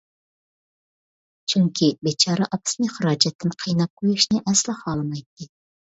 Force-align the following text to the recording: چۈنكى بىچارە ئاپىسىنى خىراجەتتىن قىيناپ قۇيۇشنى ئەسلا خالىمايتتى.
چۈنكى 1.53 1.89
بىچارە 2.07 2.47
ئاپىسىنى 2.49 2.89
خىراجەتتىن 2.97 3.55
قىيناپ 3.65 3.93
قۇيۇشنى 4.03 4.45
ئەسلا 4.53 4.77
خالىمايتتى. 4.85 5.51